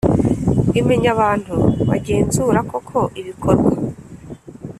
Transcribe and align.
imenya 0.79 1.09
abantu 1.15 1.53
bagenzura 1.89 2.59
koko 2.69 2.99
ibikorwa 3.19 3.71